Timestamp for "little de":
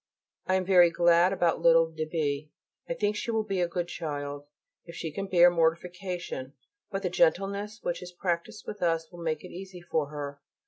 1.61-2.05